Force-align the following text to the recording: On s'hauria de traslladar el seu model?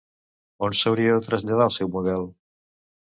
On 0.67 0.75
s'hauria 0.79 1.17
de 1.17 1.27
traslladar 1.27 1.67
el 1.71 1.75
seu 1.75 1.91
model? 1.97 2.25